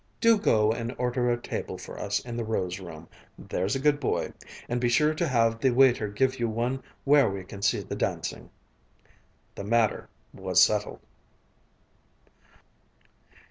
"Do 0.19 0.39
go 0.39 0.71
and 0.71 0.95
order 0.97 1.29
a 1.29 1.37
table 1.37 1.77
for 1.77 1.99
us 1.99 2.21
in 2.21 2.35
the 2.35 2.43
Rose 2.43 2.79
Room, 2.79 3.07
there's 3.37 3.75
a 3.75 3.79
good 3.79 3.99
boy. 3.99 4.33
And 4.67 4.81
be 4.81 4.89
sure 4.89 5.13
to 5.13 5.27
have 5.27 5.59
the 5.59 5.69
waiter 5.69 6.07
give 6.07 6.39
you 6.39 6.49
one 6.49 6.81
where 7.03 7.29
we 7.29 7.43
can 7.43 7.61
see 7.61 7.81
the 7.81 7.95
dancing." 7.95 8.49
The 9.53 9.63
matter 9.63 10.09
was 10.33 10.59
settled. 10.59 11.01